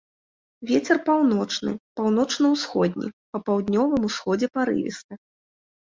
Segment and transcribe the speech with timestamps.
[0.71, 5.13] Вецер паўночны, паўночна-ўсходні, па паўднёвым усходзе парывісты.